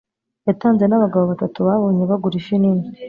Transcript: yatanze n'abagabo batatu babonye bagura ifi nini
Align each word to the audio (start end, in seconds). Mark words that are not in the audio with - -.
yatanze 0.47 0.83
n'abagabo 0.87 1.23
batatu 1.31 1.59
babonye 1.67 2.03
bagura 2.09 2.35
ifi 2.41 2.55
nini 2.61 2.85